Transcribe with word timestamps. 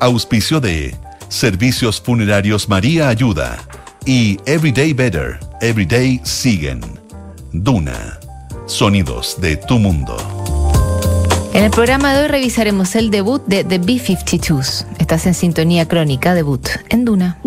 Auspicio 0.00 0.60
de 0.60 0.94
Servicios 1.28 2.00
Funerarios 2.00 2.68
María 2.68 3.08
Ayuda 3.08 3.58
y 4.04 4.38
Everyday 4.46 4.92
Better, 4.92 5.38
Everyday 5.60 6.20
Siguen. 6.22 6.80
Duna. 7.52 8.18
Sonidos 8.66 9.40
de 9.40 9.56
tu 9.56 9.78
mundo. 9.78 10.16
En 11.54 11.64
el 11.64 11.70
programa 11.70 12.12
de 12.12 12.22
hoy 12.22 12.28
revisaremos 12.28 12.94
el 12.96 13.10
debut 13.10 13.42
de 13.46 13.64
The 13.64 13.78
B-52s. 13.78 14.86
Estás 14.98 15.26
en 15.26 15.32
sintonía 15.32 15.88
crónica, 15.88 16.34
debut 16.34 16.68
en 16.90 17.06
Duna. 17.06 17.38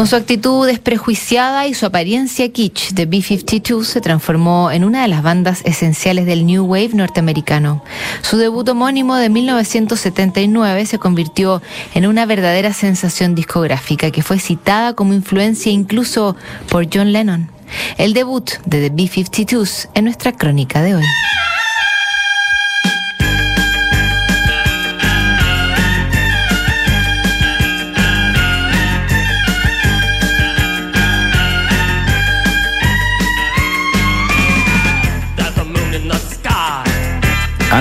Con 0.00 0.06
su 0.06 0.16
actitud 0.16 0.66
desprejuiciada 0.66 1.66
y 1.66 1.74
su 1.74 1.84
apariencia 1.84 2.50
kitsch, 2.50 2.94
The 2.94 3.04
B-52 3.04 3.84
se 3.84 4.00
transformó 4.00 4.70
en 4.70 4.84
una 4.84 5.02
de 5.02 5.08
las 5.08 5.22
bandas 5.22 5.60
esenciales 5.66 6.24
del 6.24 6.46
New 6.46 6.64
Wave 6.64 6.94
norteamericano. 6.94 7.84
Su 8.22 8.38
debut 8.38 8.66
homónimo 8.70 9.16
de 9.16 9.28
1979 9.28 10.86
se 10.86 10.98
convirtió 10.98 11.60
en 11.92 12.06
una 12.06 12.24
verdadera 12.24 12.72
sensación 12.72 13.34
discográfica 13.34 14.10
que 14.10 14.22
fue 14.22 14.38
citada 14.38 14.94
como 14.94 15.12
influencia 15.12 15.70
incluso 15.70 16.34
por 16.70 16.86
John 16.90 17.12
Lennon. 17.12 17.50
El 17.98 18.14
debut 18.14 18.52
de 18.64 18.88
The 18.88 18.96
B-52s 18.96 19.90
en 19.92 20.04
nuestra 20.04 20.32
crónica 20.32 20.80
de 20.80 20.94
hoy. 20.94 21.04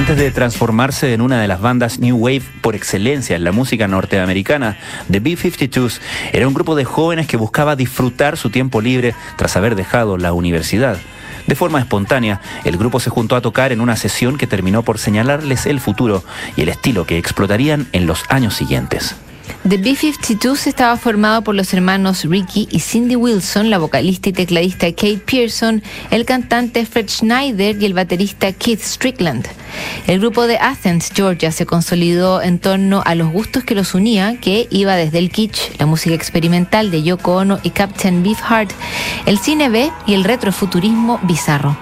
Antes 0.09 0.25
de 0.25 0.31
transformarse 0.31 1.13
en 1.13 1.21
una 1.21 1.39
de 1.39 1.47
las 1.47 1.61
bandas 1.61 1.99
New 1.99 2.17
Wave 2.17 2.41
por 2.61 2.75
excelencia 2.75 3.35
en 3.35 3.43
la 3.43 3.51
música 3.51 3.87
norteamericana, 3.87 4.75
The 5.11 5.19
B-52s 5.19 5.99
era 6.33 6.47
un 6.47 6.55
grupo 6.55 6.73
de 6.73 6.83
jóvenes 6.83 7.27
que 7.27 7.37
buscaba 7.37 7.75
disfrutar 7.75 8.35
su 8.35 8.49
tiempo 8.49 8.81
libre 8.81 9.13
tras 9.35 9.55
haber 9.55 9.75
dejado 9.75 10.17
la 10.17 10.33
universidad. 10.33 10.97
De 11.45 11.53
forma 11.53 11.79
espontánea, 11.79 12.41
el 12.63 12.77
grupo 12.77 12.99
se 12.99 13.11
juntó 13.11 13.35
a 13.35 13.41
tocar 13.41 13.71
en 13.71 13.81
una 13.81 13.95
sesión 13.97 14.39
que 14.39 14.47
terminó 14.47 14.81
por 14.81 14.97
señalarles 14.97 15.67
el 15.67 15.79
futuro 15.79 16.23
y 16.55 16.63
el 16.63 16.69
estilo 16.69 17.05
que 17.05 17.19
explotarían 17.19 17.85
en 17.91 18.07
los 18.07 18.23
años 18.29 18.55
siguientes. 18.55 19.15
The 19.69 19.77
B-52s 19.77 20.65
estaba 20.65 20.97
formado 20.97 21.43
por 21.43 21.53
los 21.53 21.71
hermanos 21.75 22.23
Ricky 22.23 22.67
y 22.71 22.79
Cindy 22.79 23.15
Wilson, 23.15 23.69
la 23.69 23.77
vocalista 23.77 24.29
y 24.29 24.33
tecladista 24.33 24.87
Kate 24.87 25.21
Pearson, 25.23 25.83
el 26.09 26.25
cantante 26.25 26.87
Fred 26.87 27.07
Schneider 27.07 27.79
y 27.79 27.85
el 27.85 27.93
baterista 27.93 28.51
Keith 28.51 28.81
Strickland. 28.81 29.47
El 30.07 30.21
grupo 30.21 30.47
de 30.47 30.57
Athens, 30.57 31.11
Georgia, 31.13 31.51
se 31.51 31.67
consolidó 31.67 32.41
en 32.41 32.57
torno 32.57 33.03
a 33.05 33.13
los 33.13 33.31
gustos 33.31 33.63
que 33.63 33.75
los 33.75 33.93
unía, 33.93 34.39
que 34.41 34.67
iba 34.71 34.95
desde 34.95 35.19
el 35.19 35.29
kitsch, 35.29 35.77
la 35.77 35.85
música 35.85 36.15
experimental 36.15 36.89
de 36.89 37.03
Yoko 37.03 37.35
Ono 37.35 37.59
y 37.61 37.69
Captain 37.69 38.23
Beefheart, 38.23 38.71
el 39.27 39.37
cine 39.37 39.69
B 39.69 39.91
y 40.07 40.15
el 40.15 40.23
retrofuturismo 40.23 41.19
bizarro. 41.21 41.77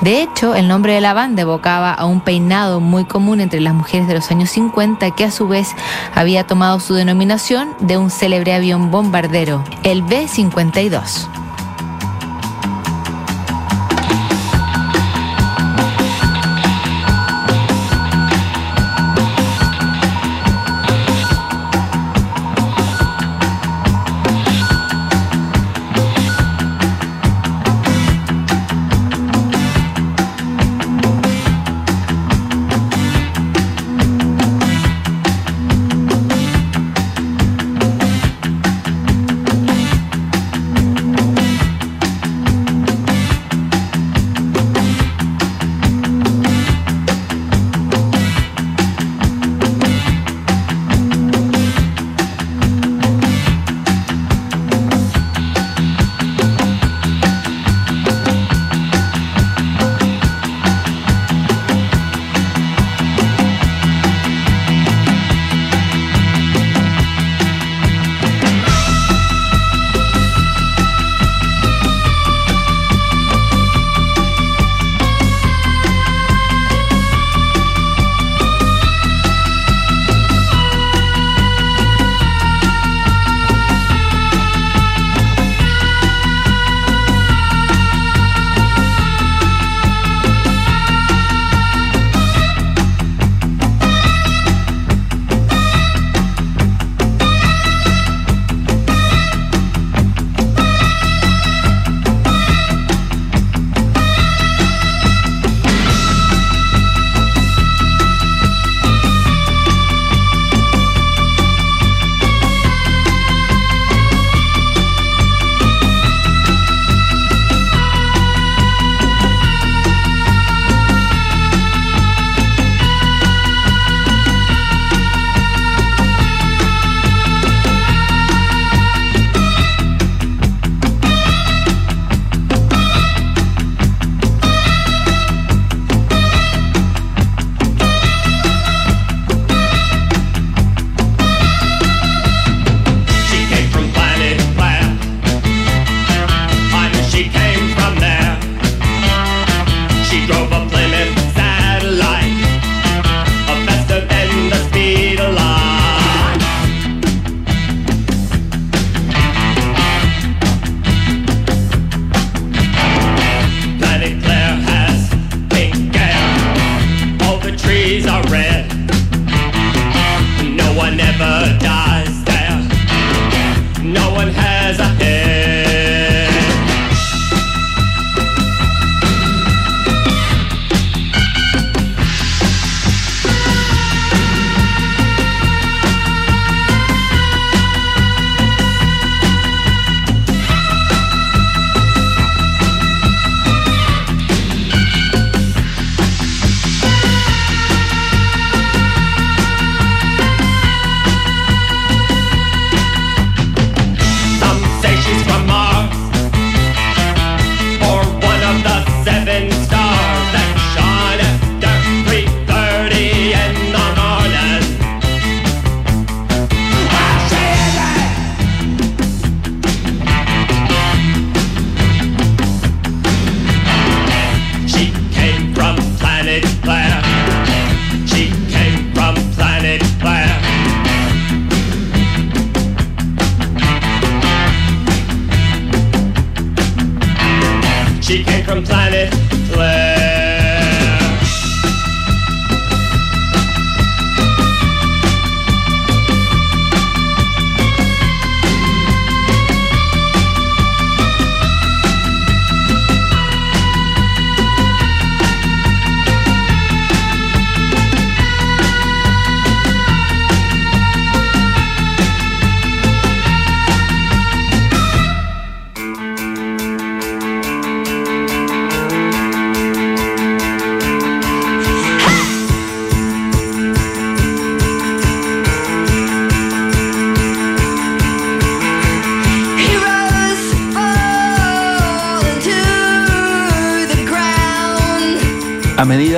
De 0.00 0.22
hecho, 0.22 0.54
el 0.54 0.68
nombre 0.68 0.94
de 0.94 1.02
la 1.02 1.12
banda 1.12 1.42
evocaba 1.42 1.92
a 1.92 2.06
un 2.06 2.22
peinado 2.22 2.80
muy 2.80 3.04
común 3.04 3.40
entre 3.42 3.60
las 3.60 3.74
mujeres 3.74 4.08
de 4.08 4.14
los 4.14 4.30
años 4.30 4.48
50 4.50 5.10
que 5.14 5.24
a 5.24 5.30
su 5.30 5.48
vez 5.48 5.68
había 6.14 6.46
tomado 6.46 6.80
su 6.80 6.94
denominación 6.94 7.25
de 7.80 7.98
un 7.98 8.10
célebre 8.10 8.54
avión 8.54 8.90
bombardero, 8.90 9.64
el 9.82 10.02
B-52. 10.02 11.45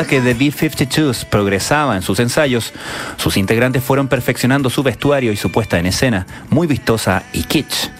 Que 0.07 0.21
The 0.21 0.35
B-52s 0.35 1.25
progresaba 1.25 1.97
en 1.97 2.03
sus 2.03 2.21
ensayos, 2.21 2.73
sus 3.17 3.37
integrantes 3.37 3.83
fueron 3.83 4.09
perfeccionando 4.09 4.71
su 4.71 4.83
vestuario 4.83 5.33
y 5.33 5.37
su 5.37 5.51
puesta 5.51 5.79
en 5.79 5.87
escena, 5.87 6.27
muy 6.51 6.67
vistosa 6.67 7.25
y 7.33 7.45
kitsch. 7.45 7.91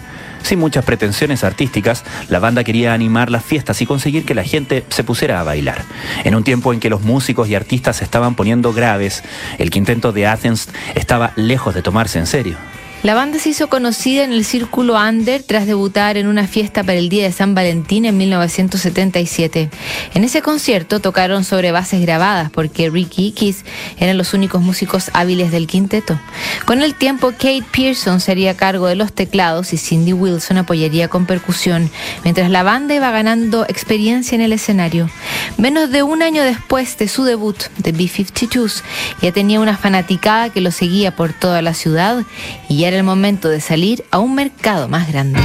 Sin 0.41 0.59
muchas 0.59 0.85
pretensiones 0.85 1.43
artísticas, 1.43 2.03
la 2.29 2.39
banda 2.39 2.63
quería 2.63 2.93
animar 2.93 3.29
las 3.29 3.43
fiestas 3.43 3.81
y 3.81 3.85
conseguir 3.85 4.25
que 4.25 4.35
la 4.35 4.43
gente 4.43 4.85
se 4.89 5.03
pusiera 5.03 5.39
a 5.39 5.43
bailar. 5.43 5.83
En 6.23 6.35
un 6.35 6.43
tiempo 6.43 6.73
en 6.73 6.79
que 6.79 6.89
los 6.89 7.01
músicos 7.01 7.49
y 7.49 7.55
artistas 7.55 7.97
se 7.97 8.05
estaban 8.05 8.35
poniendo 8.35 8.71
graves, 8.71 9.23
el 9.57 9.69
quinteto 9.69 10.11
de 10.11 10.27
Athens 10.27 10.69
estaba 10.95 11.33
lejos 11.35 11.75
de 11.75 11.81
tomarse 11.81 12.19
en 12.19 12.27
serio. 12.27 12.68
La 13.01 13.13
banda 13.13 13.39
se 13.39 13.47
hizo 13.47 13.69
conocida 13.69 14.25
en 14.25 14.33
el 14.33 14.43
círculo 14.43 14.99
under 14.99 15.41
tras 15.41 15.65
debutar 15.65 16.17
en 16.17 16.27
una 16.27 16.47
fiesta 16.47 16.83
para 16.83 16.99
el 16.99 17.07
Día 17.07 17.23
de 17.23 17.31
San 17.31 17.55
Valentín 17.55 18.03
en 18.03 18.17
1977. 18.17 19.69
En 20.15 20.25
ese 20.25 20.41
concierto 20.41 20.99
tocaron 20.99 21.45
sobre 21.45 21.71
bases 21.71 22.01
grabadas 22.01 22.51
porque 22.51 22.89
Ricky 22.89 23.27
y 23.27 23.31
Keith 23.31 23.65
eran 23.99 24.17
los 24.17 24.33
únicos 24.33 24.61
músicos 24.61 25.11
hábiles 25.13 25.49
del 25.49 25.65
quinteto. 25.65 26.19
Con 26.65 26.81
el 26.81 26.93
tiempo, 26.93 27.31
Kate 27.31 27.63
Pearson 27.71 28.19
sería 28.19 28.57
cargo 28.57 28.87
de 28.87 28.97
los 28.97 29.13
teclados 29.13 29.71
y 29.71 29.77
Cindy 29.77 30.11
Wilson 30.11 30.57
apoyaría 30.57 31.07
con 31.07 31.25
percusión, 31.25 31.89
mientras 32.25 32.49
la 32.49 32.63
banda 32.63 32.95
iba 32.95 33.11
ganando 33.11 33.63
experiencia 33.63 34.35
en 34.35 34.41
el 34.41 34.51
escenario. 34.51 35.09
Menos 35.57 35.89
de 35.89 36.03
un 36.03 36.21
año 36.21 36.43
después 36.43 36.97
de 36.97 37.07
su 37.07 37.23
debut, 37.23 37.63
The 37.81 37.93
B-52s, 37.93 38.83
ya 39.21 39.31
tenía 39.31 39.61
una 39.61 39.77
fanaticada 39.77 40.49
que 40.49 40.59
lo 40.59 40.71
seguía 40.71 41.15
por 41.15 41.31
toda 41.31 41.61
la 41.61 41.73
ciudad 41.73 42.25
y 42.67 42.79
ya 42.79 42.88
era 42.89 42.97
el 42.97 43.03
momento 43.03 43.49
de 43.49 43.61
salir 43.61 44.03
a 44.09 44.17
un 44.17 44.33
mercado 44.33 44.89
más 44.89 45.07
grande. 45.11 45.39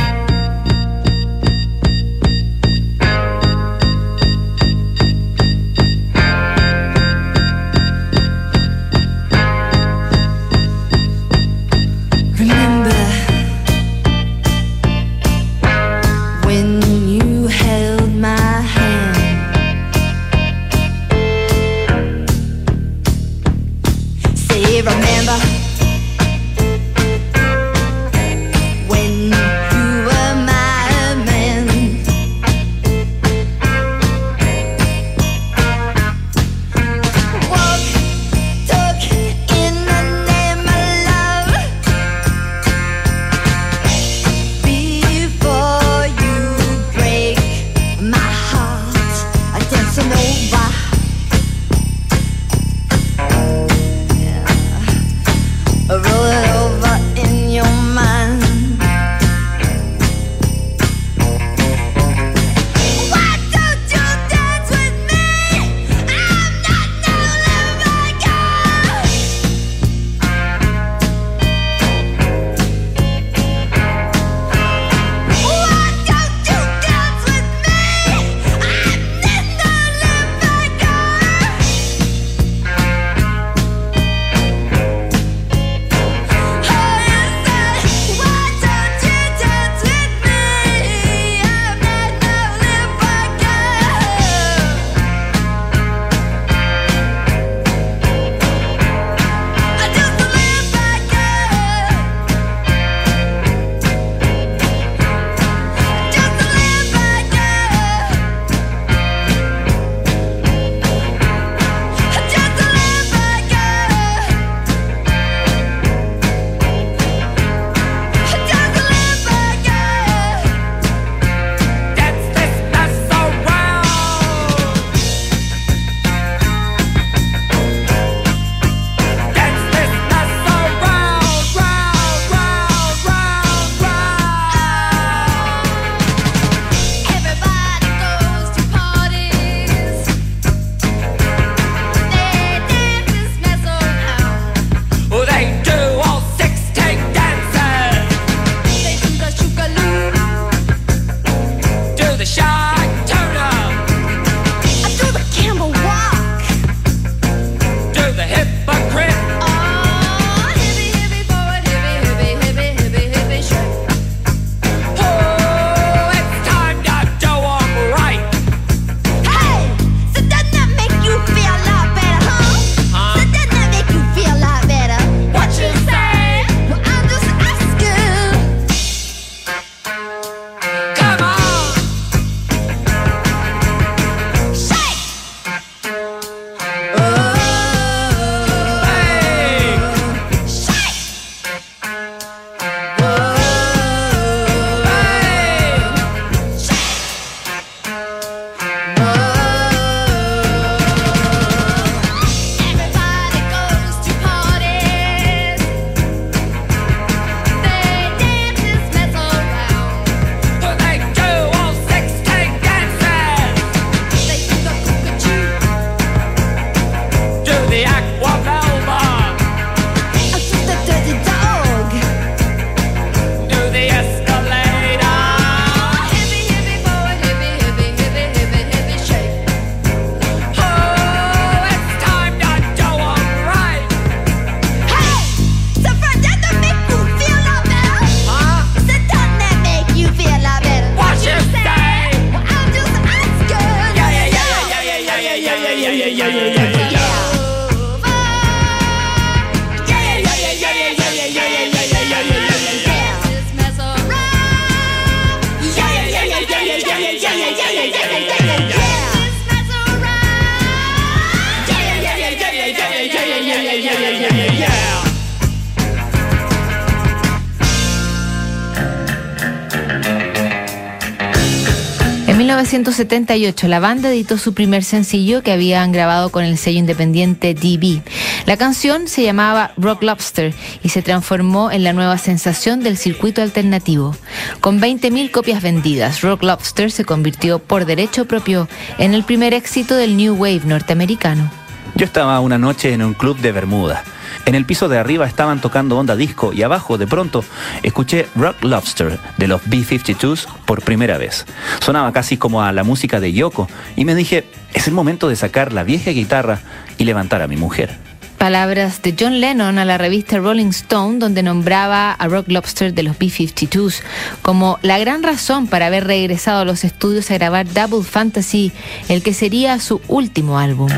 1978, 272.74 273.69
la 273.69 273.78
banda 273.78 274.10
editó 274.10 274.36
su 274.36 274.52
primer 274.52 274.82
sencillo 274.82 275.44
que 275.44 275.52
habían 275.52 275.93
grabado 275.93 276.31
con 276.31 276.43
el 276.43 276.58
sello 276.58 276.81
independiente 276.81 277.54
DB. 277.54 278.02
La 278.46 278.56
canción 278.56 279.06
se 279.06 279.22
llamaba 279.22 279.70
Rock 279.76 280.02
Lobster 280.02 280.52
y 280.82 280.88
se 280.88 281.00
transformó 281.00 281.70
en 281.70 281.84
la 281.84 281.93
nueva 281.93 282.19
sensación 282.19 282.82
del 282.82 282.96
circuito 282.96 283.43
alternativo. 283.43 284.16
Con 284.60 284.81
20.000 284.81 285.31
copias 285.31 285.62
vendidas, 285.62 286.22
Rock 286.22 286.43
Lobster 286.43 286.90
se 286.90 287.04
convirtió 287.04 287.60
por 287.60 287.84
derecho 287.84 288.24
propio 288.24 288.66
en 288.98 289.14
el 289.14 289.22
primer 289.22 289.54
éxito 289.54 289.94
del 289.94 290.16
New 290.16 290.34
Wave 290.34 290.62
norteamericano. 290.64 291.48
Yo 291.94 292.04
estaba 292.04 292.40
una 292.40 292.58
noche 292.58 292.93
en 292.93 293.04
un 293.04 293.14
club 293.14 293.38
de 293.38 293.52
Bermuda. 293.52 294.02
En 294.46 294.55
el 294.55 294.64
piso 294.64 294.88
de 294.88 294.98
arriba 294.98 295.26
estaban 295.26 295.60
tocando 295.60 295.96
onda 295.98 296.17
disco 296.17 296.53
y 296.53 296.62
abajo 296.62 296.98
de 296.98 297.06
pronto 297.06 297.44
escuché 297.82 298.29
Rock 298.36 298.62
Lobster 298.62 299.19
de 299.36 299.48
los 299.48 299.62
B-52s 299.67 300.46
por 300.67 300.82
primera 300.82 301.19
vez. 301.19 301.46
Sonaba 301.81 302.12
casi 302.12 302.36
como 302.36 302.62
a 302.62 302.72
la 302.72 302.84
música 302.84 303.20
de 303.20 303.32
Yoko 303.32 303.69
y 303.96 304.05
me 304.05 304.14
dije, 304.14 304.44
es 304.72 304.88
el 304.88 304.94
momento 304.94 305.29
de 305.29 305.36
sacar 305.36 305.72
la 305.72 305.84
vieja 305.84 306.10
guitarra 306.10 306.60
y 306.98 307.05
levantar 307.05 307.43
a 307.43 307.48
mi 307.48 307.56
mujer. 307.56 307.96
Palabras 308.38 309.00
de 309.00 309.14
John 309.19 309.41
Lennon 309.41 309.79
a 309.79 309.86
la 309.86 309.96
revista 309.96 310.36
Rolling 310.36 310.69
Stone, 310.69 311.19
donde 311.19 311.43
nombraba 311.43 312.12
a 312.12 312.29
Rock 312.29 312.48
Lobster 312.48 312.93
de 312.93 313.03
los 313.03 313.19
B-52s 313.19 314.03
como 314.43 314.79
la 314.82 314.98
gran 314.98 315.22
razón 315.22 315.67
para 315.67 315.86
haber 315.86 316.06
regresado 316.06 316.60
a 316.60 316.64
los 316.67 316.84
estudios 316.84 317.31
a 317.31 317.34
grabar 317.34 317.67
Double 317.72 318.03
Fantasy, 318.03 318.72
el 319.08 319.22
que 319.22 319.32
sería 319.32 319.79
su 319.81 320.03
último 320.08 320.58
álbum. 320.58 320.91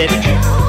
It. 0.00 0.59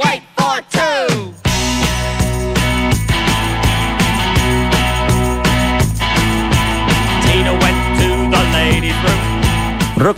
white. 0.00 0.29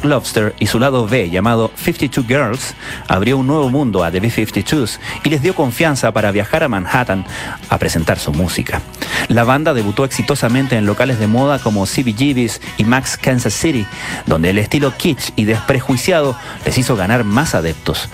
Lobster 0.04 0.54
y 0.58 0.66
su 0.66 0.78
lado 0.78 1.06
B 1.06 1.30
llamado 1.30 1.70
52 1.76 2.26
Girls 2.26 2.74
abrió 3.08 3.38
un 3.38 3.46
nuevo 3.46 3.70
mundo 3.70 4.04
a 4.04 4.10
The 4.10 4.20
B-52s 4.20 4.98
y 5.24 5.28
les 5.28 5.42
dio 5.42 5.54
confianza 5.54 6.12
para 6.12 6.30
viajar 6.30 6.62
a 6.62 6.68
Manhattan 6.68 7.24
a 7.68 7.78
presentar 7.78 8.18
su 8.18 8.32
música. 8.32 8.80
La 9.28 9.44
banda 9.44 9.74
debutó 9.74 10.04
exitosamente 10.04 10.76
en 10.76 10.86
locales 10.86 11.18
de 11.18 11.26
moda 11.26 11.58
como 11.58 11.86
CBGB's 11.86 12.60
y 12.76 12.84
Max 12.84 13.16
Kansas 13.16 13.54
City, 13.54 13.86
donde 14.26 14.50
el 14.50 14.58
estilo 14.58 14.92
kitsch 14.96 15.32
y 15.36 15.44
desprejuiciado 15.44 16.36
les 16.64 16.78
hizo 16.78 16.96
ganar 16.96 17.24
más 17.24 17.54
adeptos. 17.54 18.08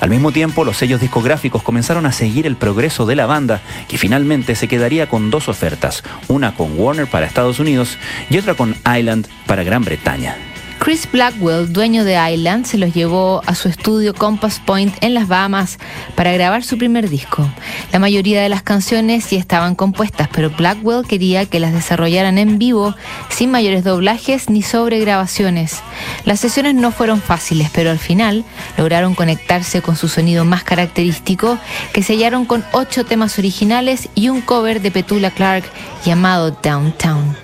Al 0.00 0.10
mismo 0.10 0.32
tiempo, 0.32 0.64
los 0.64 0.76
sellos 0.76 1.00
discográficos 1.00 1.62
comenzaron 1.62 2.06
a 2.06 2.12
seguir 2.12 2.46
el 2.46 2.56
progreso 2.56 3.06
de 3.06 3.16
la 3.16 3.26
banda, 3.26 3.60
que 3.88 3.98
finalmente 3.98 4.54
se 4.54 4.68
quedaría 4.68 5.08
con 5.08 5.30
dos 5.30 5.48
ofertas, 5.48 6.02
una 6.28 6.54
con 6.54 6.78
Warner 6.78 7.06
para 7.06 7.26
Estados 7.26 7.60
Unidos 7.60 7.98
y 8.30 8.38
otra 8.38 8.54
con 8.54 8.76
Island 8.84 9.26
para 9.46 9.62
Gran 9.62 9.84
Bretaña. 9.84 10.47
Chris 10.88 11.06
Blackwell, 11.12 11.70
dueño 11.70 12.02
de 12.02 12.16
Island, 12.32 12.64
se 12.64 12.78
los 12.78 12.94
llevó 12.94 13.42
a 13.44 13.54
su 13.54 13.68
estudio 13.68 14.14
Compass 14.14 14.58
Point 14.64 14.96
en 15.02 15.12
las 15.12 15.28
Bahamas 15.28 15.76
para 16.14 16.32
grabar 16.32 16.64
su 16.64 16.78
primer 16.78 17.10
disco. 17.10 17.46
La 17.92 17.98
mayoría 17.98 18.40
de 18.40 18.48
las 18.48 18.62
canciones 18.62 19.28
ya 19.28 19.38
estaban 19.38 19.74
compuestas, 19.74 20.30
pero 20.32 20.48
Blackwell 20.48 21.06
quería 21.06 21.44
que 21.44 21.60
las 21.60 21.74
desarrollaran 21.74 22.38
en 22.38 22.58
vivo, 22.58 22.94
sin 23.28 23.50
mayores 23.50 23.84
doblajes 23.84 24.48
ni 24.48 24.62
sobregrabaciones. 24.62 25.82
Las 26.24 26.40
sesiones 26.40 26.74
no 26.74 26.90
fueron 26.90 27.20
fáciles, 27.20 27.68
pero 27.70 27.90
al 27.90 27.98
final 27.98 28.46
lograron 28.78 29.14
conectarse 29.14 29.82
con 29.82 29.94
su 29.94 30.08
sonido 30.08 30.46
más 30.46 30.64
característico, 30.64 31.58
que 31.92 32.02
sellaron 32.02 32.46
con 32.46 32.64
ocho 32.72 33.04
temas 33.04 33.38
originales 33.38 34.08
y 34.14 34.30
un 34.30 34.40
cover 34.40 34.80
de 34.80 34.90
Petula 34.90 35.32
Clark 35.32 35.64
llamado 36.02 36.52
Downtown. 36.62 37.36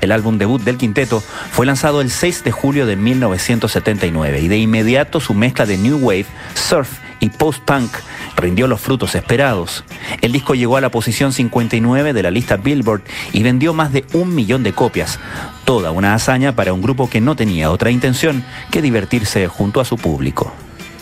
El 0.00 0.12
álbum 0.12 0.38
debut 0.38 0.62
del 0.62 0.78
quinteto, 0.78 1.22
fue 1.50 1.66
lanzado 1.66 2.00
el 2.00 2.10
6 2.10 2.44
de 2.44 2.50
julio 2.50 2.86
de 2.86 2.96
1979 2.96 4.40
y 4.40 4.48
de 4.48 4.58
inmediato 4.58 5.20
su 5.20 5.34
mezcla 5.34 5.66
de 5.66 5.76
New 5.76 5.98
Wave, 5.98 6.26
Surf 6.54 6.98
y 7.20 7.28
Post-Punk 7.28 7.90
rindió 8.36 8.66
los 8.66 8.80
frutos 8.80 9.14
esperados. 9.14 9.84
El 10.22 10.32
disco 10.32 10.54
llegó 10.54 10.78
a 10.78 10.80
la 10.80 10.90
posición 10.90 11.32
59 11.32 12.12
de 12.12 12.22
la 12.22 12.30
lista 12.30 12.56
Billboard 12.56 13.02
y 13.32 13.42
vendió 13.42 13.74
más 13.74 13.92
de 13.92 14.06
un 14.14 14.34
millón 14.34 14.62
de 14.62 14.72
copias, 14.72 15.18
toda 15.64 15.90
una 15.90 16.14
hazaña 16.14 16.56
para 16.56 16.72
un 16.72 16.80
grupo 16.80 17.10
que 17.10 17.20
no 17.20 17.36
tenía 17.36 17.70
otra 17.70 17.90
intención 17.90 18.44
que 18.70 18.80
divertirse 18.80 19.46
junto 19.46 19.80
a 19.80 19.84
su 19.84 19.96
público. 19.96 20.54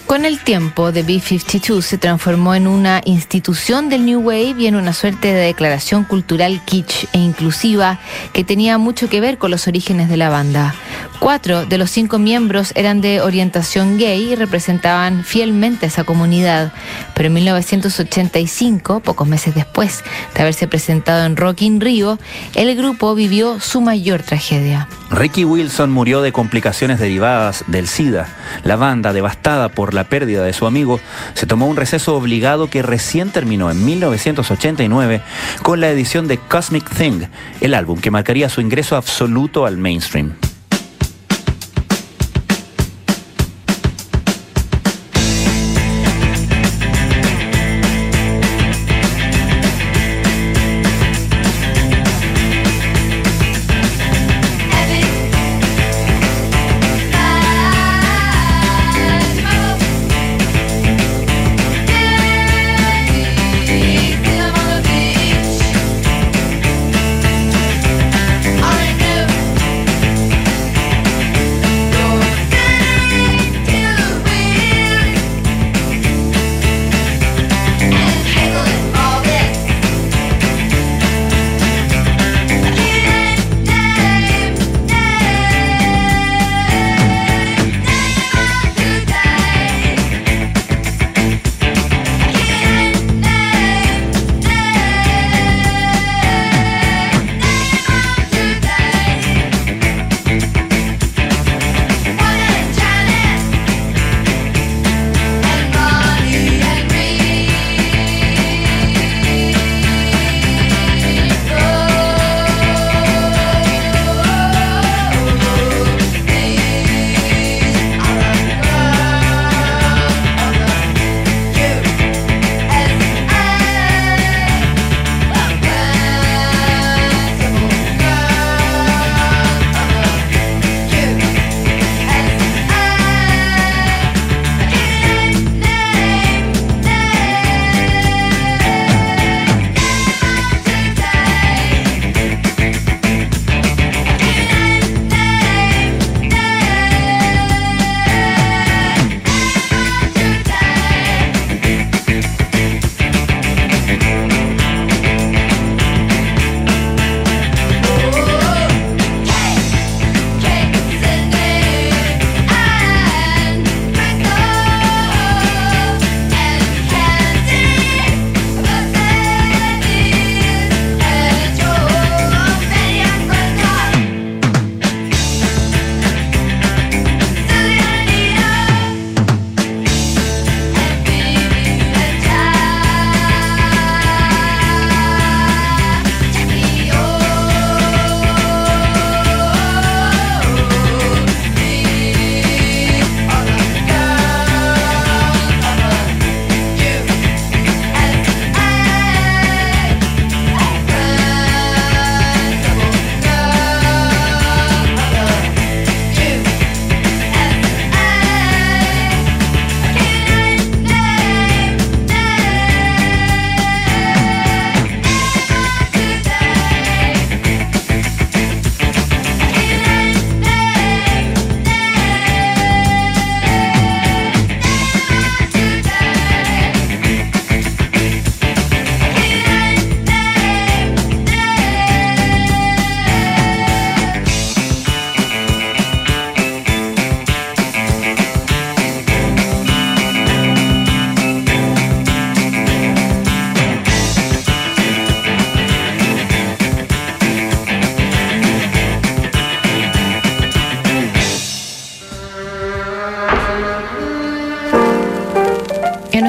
Con 0.09 0.25
el 0.25 0.39
tiempo, 0.39 0.91
The 0.91 1.03
B-52 1.03 1.83
se 1.83 1.99
transformó 1.99 2.55
en 2.55 2.67
una 2.67 3.03
institución 3.05 3.91
del 3.91 4.07
New 4.07 4.21
Wave 4.21 4.55
y 4.59 4.67
en 4.67 4.75
una 4.75 4.95
suerte 4.95 5.35
de 5.35 5.41
declaración 5.41 6.05
cultural 6.05 6.63
kitsch 6.65 7.05
e 7.13 7.19
inclusiva 7.19 7.99
que 8.33 8.43
tenía 8.43 8.79
mucho 8.79 9.11
que 9.11 9.21
ver 9.21 9.37
con 9.37 9.51
los 9.51 9.69
orígenes 9.69 10.09
de 10.09 10.17
la 10.17 10.31
banda. 10.31 10.75
Cuatro 11.19 11.67
de 11.67 11.79
los 11.79 11.91
cinco 11.91 12.21
miembros 12.21 12.73
eran 12.77 13.01
de 13.01 13.21
orientación 13.21 13.99
gay 13.99 14.33
y 14.33 14.35
representaban 14.37 15.25
fielmente 15.25 15.87
a 15.87 15.89
esa 15.89 16.05
comunidad, 16.05 16.73
pero 17.13 17.27
en 17.27 17.35
1985, 17.35 19.01
pocos 19.01 19.27
meses 19.27 19.53
después 19.53 20.05
de 20.35 20.43
haberse 20.43 20.69
presentado 20.69 21.27
en 21.27 21.37
Rock 21.37 21.63
in 21.63 21.81
Rio, 21.81 22.21
el 22.55 22.75
grupo 22.77 23.17
vivió 23.17 23.59
su 23.59 23.81
mayor 23.81 24.23
tragedia. 24.23 24.87
Ricky 25.11 25.45
Wilson 25.45 25.91
murió 25.91 26.23
de 26.23 26.31
complicaciones 26.31 27.01
derivadas 27.01 27.65
del 27.67 27.89
SIDA. 27.89 28.29
La 28.63 28.77
banda, 28.77 29.13
devastada 29.13 29.71
por 29.71 29.95
la 29.95 30.05
pérdida 30.05 30.45
de 30.45 30.53
su 30.53 30.67
amigo, 30.67 31.01
se 31.35 31.47
tomó 31.47 31.67
un 31.67 31.77
receso 31.77 32.15
obligado 32.17 32.71
que 32.71 32.83
recién 32.83 33.31
terminó 33.31 33.73
en 33.73 33.85
1989 33.85 35.23
con 35.63 35.81
la 35.81 35.91
edición 35.91 36.29
de 36.29 36.39
Cosmic 36.39 36.89
Thing, 36.89 37.23
el 37.61 37.75
álbum 37.75 38.01
que 38.01 38.13
marcaría 38.13 38.49
su 38.49 38.61
ingreso 38.61 38.97
absoluto 38.97 39.67
al 39.67 39.79
mainstream. 39.79 40.35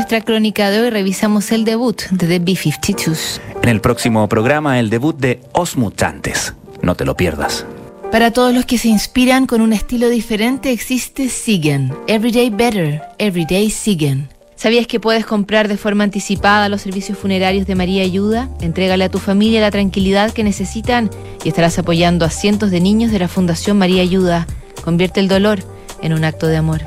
Nuestra 0.10 0.26
crónica 0.26 0.72
de 0.72 0.82
hoy 0.82 0.90
revisamos 0.90 1.52
el 1.52 1.66
debut 1.66 2.02
de 2.10 2.26
The 2.26 2.40
B-52s. 2.40 3.40
En 3.62 3.70
el 3.70 3.80
próximo 3.80 4.28
programa, 4.28 4.80
el 4.80 4.90
debut 4.90 5.16
de 5.16 5.40
Os 5.52 5.78
Mutantes. 5.78 6.56
No 6.82 6.96
te 6.96 7.06
lo 7.06 7.16
pierdas. 7.16 7.64
Para 8.12 8.34
todos 8.34 8.52
los 8.52 8.66
que 8.66 8.80
se 8.80 8.88
inspiran 8.88 9.46
con 9.46 9.62
un 9.62 9.72
estilo 9.72 10.10
diferente, 10.10 10.72
existe 10.72 11.30
Siguen. 11.30 11.94
Everyday 12.08 12.50
Better, 12.50 13.04
Everyday 13.20 13.70
Siguen. 13.70 14.30
¿Sabías 14.56 14.88
que 14.88 15.00
puedes 15.00 15.28
comprar 15.28 15.68
de 15.68 15.78
forma 15.78 16.06
anticipada 16.06 16.70
los 16.70 16.82
servicios 16.82 17.16
funerarios 17.16 17.68
de 17.68 17.76
María 17.76 18.02
Ayuda? 18.02 18.50
Entrégale 18.62 19.04
a 19.04 19.10
tu 19.10 19.20
familia 19.20 19.62
la 19.62 19.70
tranquilidad 19.70 20.32
que 20.32 20.44
necesitan 20.44 21.12
y 21.44 21.50
estarás 21.50 21.78
apoyando 21.78 22.26
a 22.26 22.32
cientos 22.32 22.72
de 22.72 22.82
niños 22.82 23.12
de 23.12 23.20
la 23.20 23.28
Fundación 23.28 23.78
María 23.78 24.02
Ayuda. 24.02 24.48
Convierte 24.84 25.20
el 25.20 25.28
dolor 25.28 25.60
en 26.02 26.14
un 26.14 26.24
acto 26.24 26.48
de 26.48 26.58
amor. 26.58 26.82